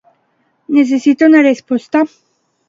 Necessita 0.77 1.27
una 1.33 1.43
resposta? 1.49 2.03